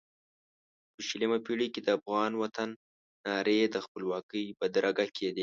[0.93, 2.69] په شلمه پېړۍ کې د افغان وطن
[3.25, 5.39] نارې د خپلواکۍ بدرګه کېدې.